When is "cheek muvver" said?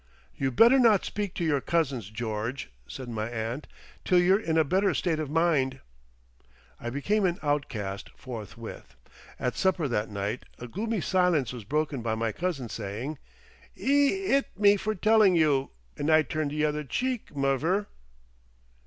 16.83-17.85